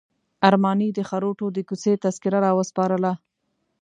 ارماني 0.47 0.89
د 0.93 0.99
خروټو 1.09 1.45
د 1.55 1.57
کوڅې 1.69 1.93
تذکره 2.03 2.39
راوسپارله. 2.45 3.13